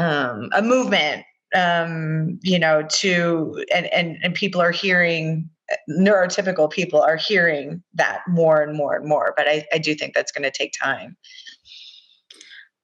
[0.00, 5.48] um, a movement um, you know to and and and people are hearing
[5.88, 10.14] neurotypical people are hearing that more and more and more but I, I do think
[10.14, 11.16] that's going to take time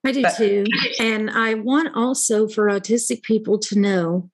[0.04, 0.64] I do but, too.
[1.00, 4.30] And I want also for autistic people to know,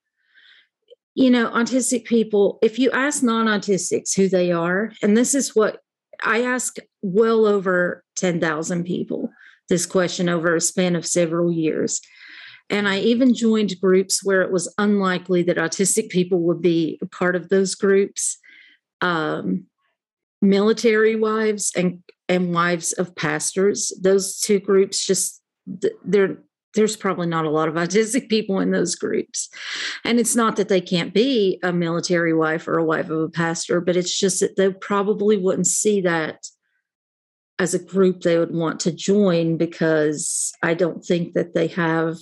[1.15, 5.57] you know, autistic people, if you ask non autistics who they are, and this is
[5.57, 5.81] what
[6.23, 9.31] I ask well over 10,000 people
[9.69, 12.01] this question over a span of several years.
[12.71, 17.07] And I even joined groups where it was unlikely that autistic people would be a
[17.07, 18.39] part of those groups.
[19.01, 19.67] Um,
[20.41, 25.41] military wives and and wives of pastors those two groups just
[26.05, 26.39] there
[26.75, 29.49] there's probably not a lot of autistic people in those groups.
[30.05, 33.29] And it's not that they can't be a military wife or a wife of a
[33.29, 36.47] pastor, but it's just that they probably wouldn't see that
[37.59, 42.17] as a group they would want to join because I don't think that they have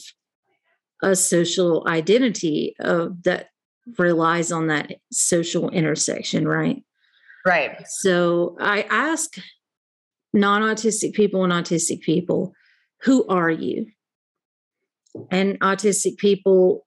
[1.02, 3.48] a social identity of that
[3.98, 6.84] relies on that social intersection, right?
[7.46, 7.86] Right.
[7.86, 9.36] So I ask
[10.32, 12.52] non autistic people and autistic people
[13.02, 13.86] who are you?
[15.30, 16.86] And autistic people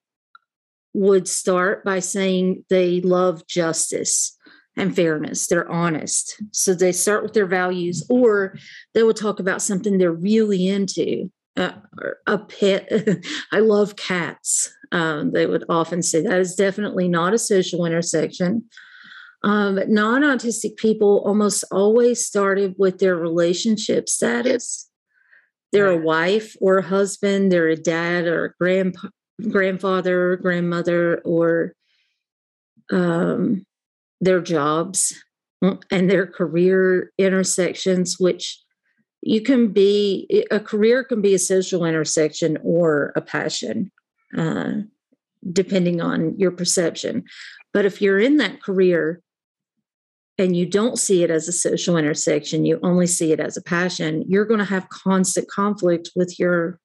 [0.93, 4.37] would start by saying they love justice
[4.77, 5.47] and fairness.
[5.47, 6.41] They're honest.
[6.51, 8.55] So they start with their values, or
[8.93, 11.31] they will talk about something they're really into.
[11.57, 11.71] Uh,
[12.27, 12.89] a pet.
[13.51, 14.73] I love cats.
[14.91, 18.65] Um, they would often say that is definitely not a social intersection.
[19.43, 24.89] Um, non autistic people almost always started with their relationship status.
[25.71, 29.09] They're a wife or a husband, they're a dad or a grandpa,
[29.49, 31.73] grandfather or grandmother, or
[32.91, 33.65] um,
[34.21, 35.13] their jobs
[35.63, 38.59] mm, and their career intersections, which
[39.25, 43.91] you can be a career can be a social intersection or a passion
[44.37, 44.73] uh,
[45.51, 47.23] depending on your perception.
[47.73, 49.21] But if you're in that career
[50.37, 53.61] and you don't see it as a social intersection you only see it as a
[53.61, 56.79] passion you're going to have constant conflict with your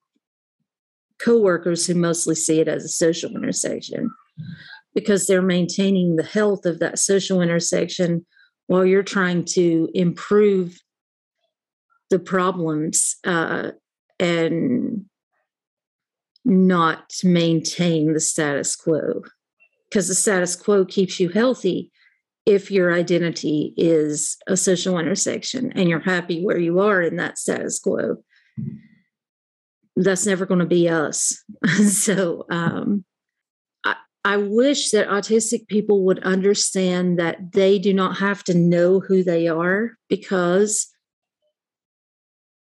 [1.18, 4.10] coworkers who mostly see it as a social intersection.
[4.94, 8.24] Because they're maintaining the health of that social intersection
[8.66, 10.78] while you're trying to improve
[12.10, 13.70] the problems uh,
[14.18, 15.04] and
[16.44, 19.22] not maintain the status quo.
[19.88, 21.90] Because the status quo keeps you healthy
[22.46, 27.38] if your identity is a social intersection and you're happy where you are in that
[27.38, 28.16] status quo.
[29.96, 31.42] That's never going to be us.
[31.88, 33.04] So um,
[33.84, 39.00] I, I wish that autistic people would understand that they do not have to know
[39.00, 40.88] who they are because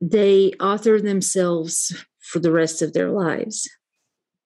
[0.01, 3.69] they author themselves for the rest of their lives.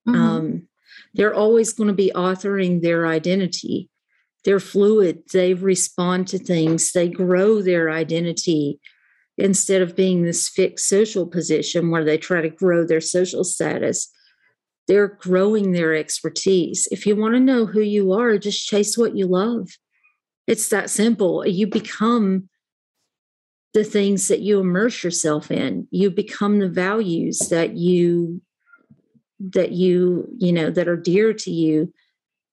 [0.08, 0.20] Mm-hmm.
[0.20, 0.68] Um,
[1.14, 3.90] they're always going to be authoring their identity.
[4.44, 5.22] They're fluid.
[5.32, 6.92] They respond to things.
[6.92, 8.80] They grow their identity
[9.38, 14.10] instead of being this fixed social position where they try to grow their social status.
[14.88, 16.88] They're growing their expertise.
[16.90, 19.68] If you want to know who you are, just chase what you love.
[20.46, 21.46] It's that simple.
[21.46, 22.48] You become
[23.74, 28.40] the things that you immerse yourself in you become the values that you
[29.40, 31.92] that you you know that are dear to you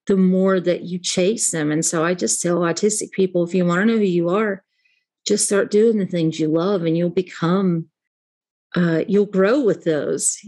[0.06, 1.70] the more that you chase them.
[1.70, 4.64] And so i just tell autistic people if you want to know who you are
[5.26, 7.88] just start doing the things you love and you'll become
[8.76, 10.38] uh, you'll grow with those.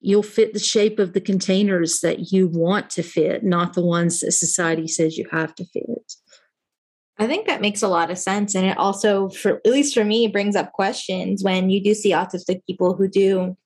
[0.00, 4.20] You'll fit the shape of the containers that you want to fit not the ones
[4.20, 6.12] that society says you have to fit
[7.18, 8.54] I think that makes a lot of sense.
[8.54, 12.12] And it also, for at least for me, brings up questions when you do see
[12.12, 13.56] autistic people who do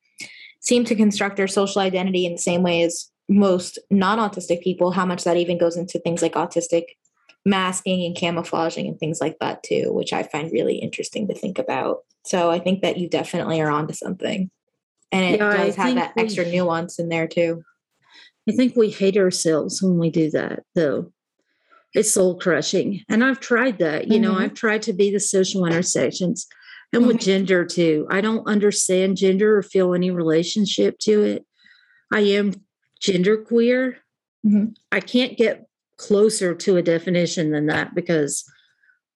[0.61, 4.91] seem to construct their social identity in the same way as most non autistic people,
[4.91, 6.85] how much that even goes into things like autistic
[7.45, 11.59] masking and camouflaging and things like that, too, which I find really interesting to think
[11.59, 11.99] about.
[12.25, 14.51] So I think that you definitely are onto something.
[15.13, 17.63] And it yeah, does I have that we, extra nuance in there, too.
[18.49, 21.13] I think we hate ourselves when we do that, though
[21.97, 23.03] it's soul crushing.
[23.09, 24.09] And I've tried that.
[24.09, 24.23] You mm-hmm.
[24.23, 26.47] know, I've tried to be the social intersections
[26.93, 27.09] and mm-hmm.
[27.09, 28.07] with gender too.
[28.11, 31.47] I don't understand gender or feel any relationship to it.
[32.13, 32.53] I am
[33.01, 33.97] gender queer.
[34.47, 34.67] Mm-hmm.
[34.93, 35.67] I can't get
[35.97, 38.45] closer to a definition than that because,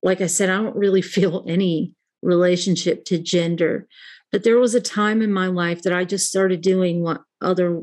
[0.02, 3.86] like I said, I don't really feel any relationship to gender.
[4.32, 7.82] But there was a time in my life that I just started doing what other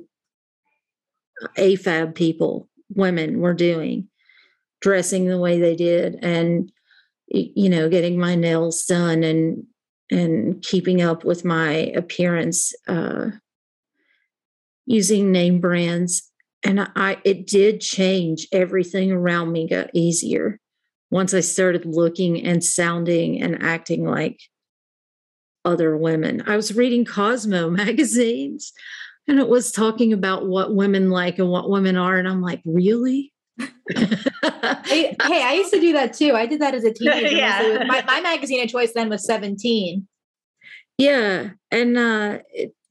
[1.55, 4.07] AFAB people, women, were doing
[4.81, 6.71] dressing the way they did and
[7.27, 9.65] you know getting my nails done and
[10.09, 13.29] and keeping up with my appearance uh
[14.87, 16.31] using name brands.
[16.63, 18.47] And i it did change.
[18.51, 20.59] Everything around me got easier.
[21.11, 24.39] Once i started looking and sounding and acting like
[25.63, 26.41] other women.
[26.47, 28.73] I was reading cosmo magazines
[29.27, 32.17] and it was talking about what women like and what women are.
[32.17, 33.33] And i'm like really
[33.95, 36.33] hey, I used to do that too.
[36.33, 37.35] I did that as a teenager.
[37.35, 37.83] yeah.
[37.87, 40.07] My, my magazine of choice then was 17.
[40.97, 41.51] Yeah.
[41.71, 42.39] And uh,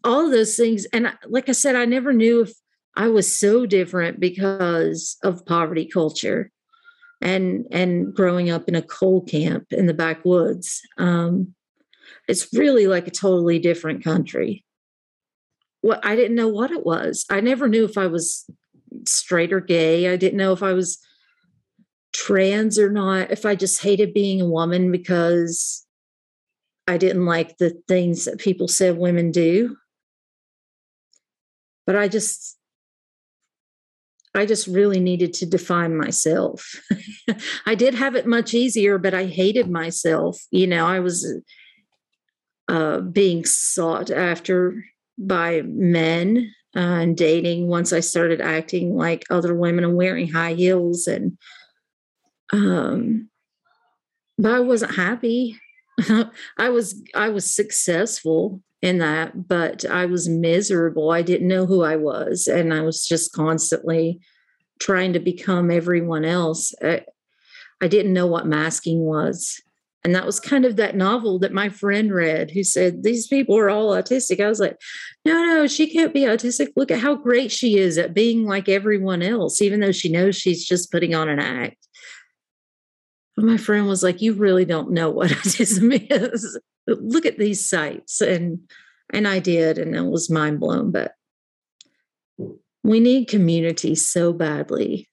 [0.04, 0.86] all of those things.
[0.92, 2.52] And like I said, I never knew if
[2.96, 6.50] I was so different because of poverty culture
[7.20, 10.80] and and growing up in a coal camp in the backwoods.
[10.98, 11.54] Um,
[12.28, 14.64] it's really like a totally different country.
[15.82, 17.24] What I didn't know what it was.
[17.30, 18.48] I never knew if I was
[19.06, 20.12] straight or gay.
[20.12, 20.98] I didn't know if I was
[22.12, 25.86] trans or not, if I just hated being a woman because
[26.88, 29.76] I didn't like the things that people said women do.
[31.86, 32.56] But I just,
[34.34, 36.80] I just really needed to define myself.
[37.66, 40.40] I did have it much easier, but I hated myself.
[40.50, 41.26] You know, I was
[42.68, 44.84] uh, being sought after
[45.18, 50.54] by men uh, and dating once I started acting like other women and wearing high
[50.54, 51.38] heels and
[52.52, 53.28] um
[54.38, 55.58] but I wasn't happy.
[56.58, 61.10] I was I was successful, in that, but I was miserable.
[61.10, 64.20] I didn't know who I was, and I was just constantly
[64.78, 66.74] trying to become everyone else.
[66.82, 67.02] I,
[67.80, 69.60] I didn't know what masking was.
[70.06, 73.58] And that was kind of that novel that my friend read who said, These people
[73.58, 74.38] are all autistic.
[74.38, 74.80] I was like,
[75.24, 76.68] No, no, she can't be autistic.
[76.76, 80.36] Look at how great she is at being like everyone else, even though she knows
[80.36, 81.88] she's just putting on an act.
[83.34, 86.56] But my friend was like, You really don't know what autism is.
[86.86, 88.20] Look at these sites.
[88.20, 88.60] And
[89.12, 90.92] and I did, and it was mind blown.
[90.92, 91.14] But
[92.84, 95.08] we need community so badly.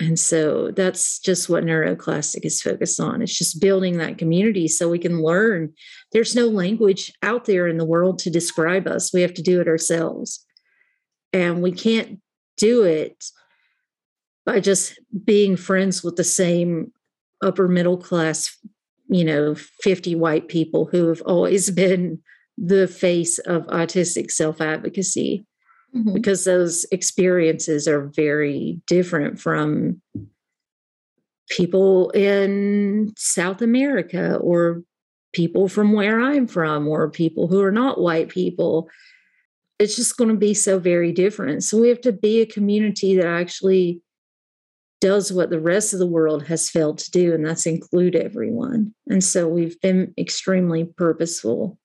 [0.00, 3.20] And so that's just what Neuroclastic is focused on.
[3.20, 5.72] It's just building that community so we can learn.
[6.12, 9.12] There's no language out there in the world to describe us.
[9.12, 10.44] We have to do it ourselves.
[11.32, 12.20] And we can't
[12.56, 13.24] do it
[14.46, 16.92] by just being friends with the same
[17.42, 18.56] upper middle class,
[19.08, 22.20] you know, 50 white people who have always been
[22.56, 25.44] the face of autistic self advocacy
[25.94, 26.12] mm-hmm.
[26.12, 30.00] because those experiences are very different from
[31.50, 34.82] people in South America or
[35.32, 38.88] people from where I'm from or people who are not white people.
[39.78, 41.62] It's just going to be so very different.
[41.62, 44.02] So we have to be a community that actually
[45.00, 48.92] does what the rest of the world has failed to do, and that's include everyone.
[49.08, 51.78] And so we've been extremely purposeful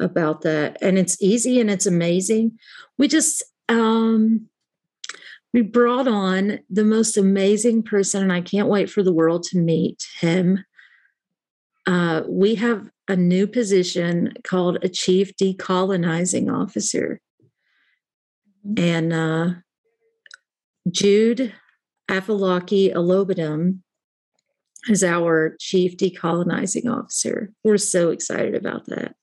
[0.00, 0.76] about that.
[0.80, 2.58] And it's easy and it's amazing.
[2.98, 4.48] We just um
[5.54, 9.58] we brought on the most amazing person, and I can't wait for the world to
[9.58, 10.64] meet him.
[11.86, 17.20] Uh, we have a new position called a chief decolonizing officer.
[18.66, 18.84] Mm-hmm.
[18.84, 19.50] And uh,
[20.90, 21.54] Jude
[22.10, 23.78] Afalaki Alobadum
[24.88, 27.52] is our chief decolonizing officer.
[27.62, 29.14] We're so excited about that.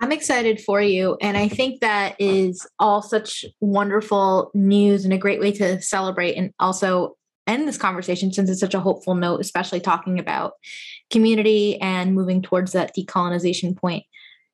[0.00, 1.16] I'm excited for you.
[1.20, 6.34] And I think that is all such wonderful news and a great way to celebrate
[6.34, 7.16] and also
[7.46, 10.54] end this conversation since it's such a hopeful note, especially talking about
[11.10, 14.04] community and moving towards that decolonization point.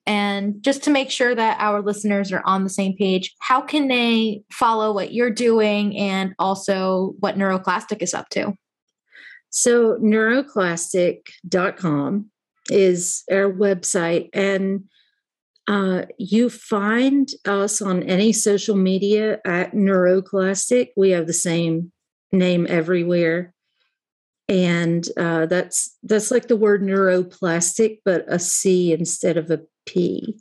[0.07, 3.89] And just to make sure that our listeners are on the same page, how can
[3.89, 8.55] they follow what you're doing and also what Neuroclastic is up to?
[9.51, 12.31] So, neuroclastic.com
[12.71, 14.31] is our website.
[14.33, 14.85] And
[15.71, 20.89] uh, you find us on any social media at Neuroclastic.
[20.97, 21.93] We have the same
[22.33, 23.55] name everywhere,
[24.49, 30.41] and uh, that's that's like the word neuroplastic, but a C instead of a P,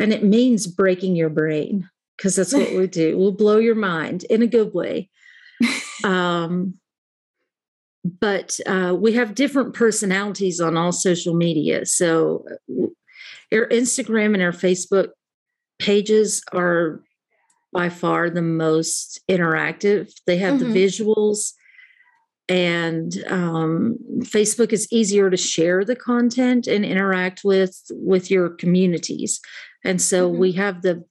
[0.00, 3.18] and it means breaking your brain because that's what we do.
[3.18, 5.10] We'll blow your mind in a good way.
[6.04, 6.74] Um,
[8.20, 11.84] but uh, we have different personalities on all social media.
[11.86, 12.44] So
[13.52, 15.08] our Instagram and our Facebook
[15.78, 17.02] pages are
[17.72, 20.12] by far the most interactive.
[20.26, 20.72] They have mm-hmm.
[20.72, 21.52] the visuals,
[22.48, 29.40] and um, Facebook is easier to share the content and interact with with your communities.
[29.84, 30.40] And so mm-hmm.
[30.40, 31.04] we have the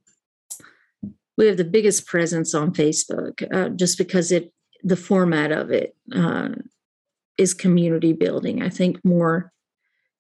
[1.38, 4.52] we have the biggest presence on Facebook uh, just because it
[4.84, 6.50] the format of it uh,
[7.38, 8.62] is community building.
[8.62, 9.52] I think more,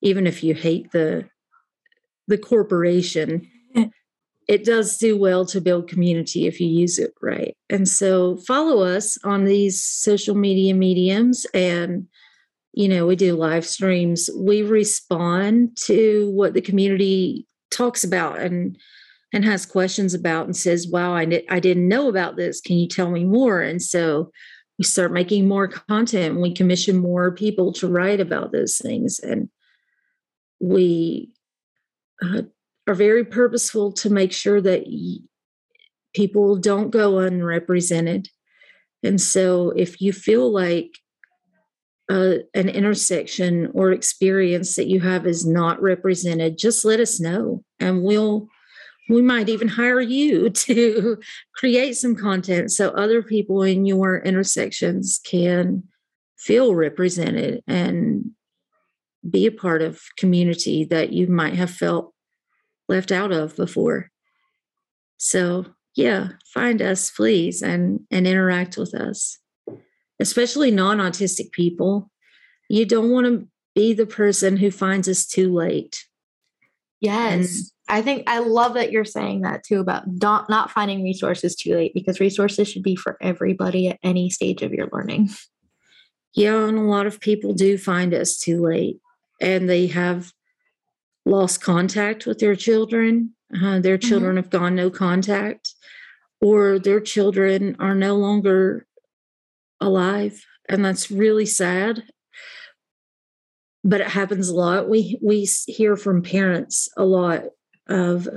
[0.01, 1.29] even if you hate the
[2.27, 3.47] the corporation
[4.47, 7.55] it does do well to build community if you use it right.
[7.69, 12.07] And so follow us on these social media mediums and
[12.73, 14.29] you know we do live streams.
[14.37, 18.77] We respond to what the community talks about and
[19.33, 22.61] and has questions about and says wow I, di- I didn't know about this.
[22.61, 23.61] Can you tell me more?
[23.61, 24.31] And so
[24.77, 26.33] we start making more content.
[26.33, 29.19] And we commission more people to write about those things.
[29.19, 29.49] And
[30.59, 31.31] we
[32.23, 32.43] uh,
[32.87, 35.17] are very purposeful to make sure that y-
[36.15, 38.29] people don't go unrepresented.
[39.03, 40.97] And so, if you feel like
[42.09, 47.63] uh, an intersection or experience that you have is not represented, just let us know,
[47.79, 48.47] and we'll
[49.09, 51.17] we might even hire you to
[51.55, 55.83] create some content so other people in your intersections can
[56.37, 58.31] feel represented and
[59.29, 62.13] be a part of community that you might have felt
[62.87, 64.09] left out of before.
[65.17, 65.65] So,
[65.95, 69.39] yeah, find us please and and interact with us.
[70.19, 72.09] Especially non-autistic people.
[72.69, 76.05] You don't want to be the person who finds us too late.
[76.99, 77.31] Yes.
[77.31, 81.55] And, I think I love that you're saying that too about not not finding resources
[81.55, 85.29] too late because resources should be for everybody at any stage of your learning.
[86.33, 88.99] Yeah, and a lot of people do find us too late
[89.39, 90.31] and they have
[91.25, 93.33] lost contact with their children.
[93.53, 94.09] Uh, their Mm-hmm.
[94.09, 95.73] children have gone no contact,
[96.41, 98.85] or their children are no longer
[99.79, 102.03] alive, and that's really sad.
[103.83, 104.89] But it happens a lot.
[104.89, 107.43] We we hear from parents a lot
[107.87, 108.27] of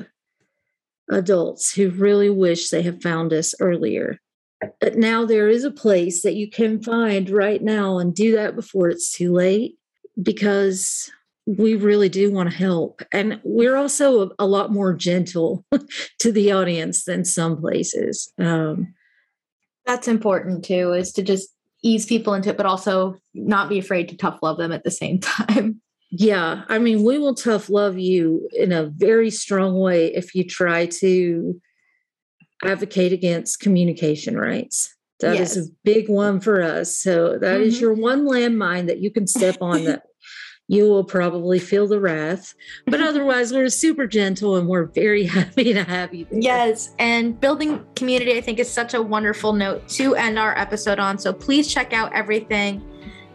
[1.11, 4.20] adults who really wish they had found us earlier.
[4.80, 8.55] But now there is a place that you can find right now and do that
[8.55, 9.76] before it's too late
[10.23, 11.11] because
[11.47, 13.03] we really do want to help.
[13.12, 15.64] And we're also a, a lot more gentle
[16.21, 18.33] to the audience than some places.
[18.39, 18.95] Um,
[19.87, 21.49] That's important too, is to just
[21.83, 24.91] ease people into it, but also not be afraid to tough love them at the
[24.91, 25.81] same time.
[26.11, 30.45] yeah, I mean, we will tough love you in a very strong way if you
[30.45, 31.61] try to
[32.62, 34.95] advocate against communication rights.
[35.21, 35.66] That is Yes.
[35.68, 36.97] a big one for us.
[36.97, 37.81] So that is Mhm.
[37.81, 40.03] your one landmine that you can step on that
[40.71, 42.55] you will probably feel the wrath.
[42.87, 46.41] But otherwise, we're super gentle and we're very happy to have you there.
[46.41, 51.01] Yes, and building community, I think, is such a wonderful note to end our episode
[51.01, 51.18] on.
[51.18, 52.87] So please check out everything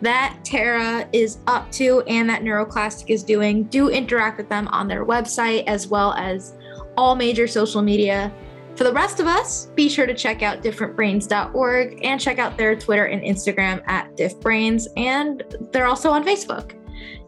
[0.02, 3.64] that Terra is up to and that Neuroclastic is doing.
[3.64, 6.54] Do interact with them on their website as well as
[6.98, 8.34] all major social media.
[8.78, 12.78] For the rest of us, be sure to check out differentbrains.org and check out their
[12.78, 16.76] Twitter and Instagram at diffbrains, and they're also on Facebook.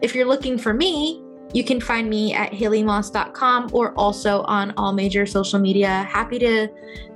[0.01, 1.23] If you're looking for me,
[1.53, 6.07] you can find me at haleymoss.com or also on all major social media.
[6.09, 6.67] Happy to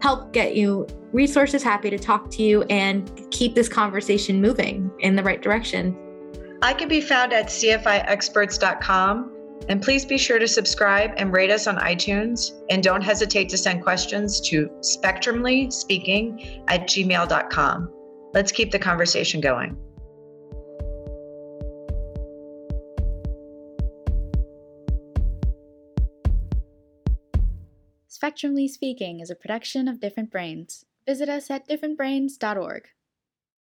[0.02, 5.16] help get you resources, happy to talk to you and keep this conversation moving in
[5.16, 5.98] the right direction.
[6.62, 9.38] I can be found at cfiexperts.com.
[9.70, 12.52] And please be sure to subscribe and rate us on iTunes.
[12.70, 17.94] And don't hesitate to send questions to spectrumlyspeaking at gmail.com.
[18.34, 19.78] Let's keep the conversation going.
[28.22, 30.86] Spectrumly Speaking is a production of Different Brains.
[31.08, 32.90] Visit us at differentbrains.org.